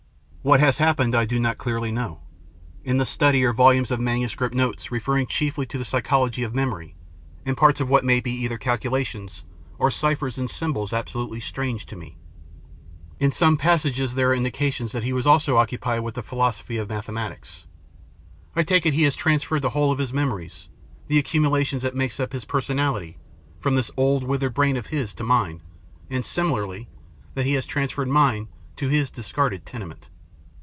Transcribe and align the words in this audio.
What 0.43 0.59
has 0.59 0.79
happened 0.79 1.13
I 1.13 1.25
do 1.25 1.39
not 1.39 1.59
clearly 1.59 1.91
know. 1.91 2.21
In 2.83 2.97
the 2.97 3.05
study 3.05 3.45
are 3.45 3.53
volumes 3.53 3.91
of 3.91 3.99
manuscript 3.99 4.55
notes 4.55 4.89
referring 4.91 5.27
chiefly 5.27 5.67
to 5.67 5.77
the 5.77 5.85
psychology 5.85 6.41
of 6.41 6.55
memory, 6.55 6.95
and 7.45 7.55
parts 7.55 7.79
of 7.79 7.91
what 7.91 8.03
may 8.03 8.19
be 8.19 8.31
either 8.31 8.57
calculations 8.57 9.43
or 9.77 9.91
ciphers 9.91 10.39
in 10.39 10.47
symbols 10.47 10.93
absolutely 10.93 11.41
strange 11.41 11.85
to 11.85 11.95
me. 11.95 12.17
In 13.19 13.31
some 13.31 13.55
passages 13.55 14.15
there 14.15 14.29
are 14.31 14.33
indications 14.33 14.93
that 14.93 15.03
he 15.03 15.13
was 15.13 15.27
also 15.27 15.57
occupied 15.57 16.01
with 16.01 16.15
the 16.15 16.23
philosophy 16.23 16.77
of 16.77 16.89
mathematics. 16.89 17.67
I 18.55 18.63
take 18.63 18.87
it 18.87 18.95
he 18.95 19.03
has 19.03 19.13
trans 19.15 19.43
ferred 19.43 19.61
the 19.61 19.69
whole 19.77 19.91
of 19.91 19.99
his 19.99 20.11
memories, 20.11 20.69
the 21.07 21.19
accumulation 21.19 21.77
that 21.81 21.93
makes 21.95 22.19
up 22.19 22.33
his 22.33 22.45
personality, 22.45 23.19
from 23.59 23.75
this 23.75 23.91
old 23.95 24.23
withered 24.23 24.55
brain 24.55 24.75
of 24.75 24.87
his 24.87 25.13
to 25.13 25.23
mine, 25.23 25.61
and, 26.09 26.25
similarly, 26.25 26.89
that 27.35 27.45
he 27.45 27.53
has 27.53 27.67
transferred 27.67 28.07
mine 28.09 28.47
to 28.77 28.89
his 28.89 29.11
discarded 29.11 29.67
tenement. 29.67 30.09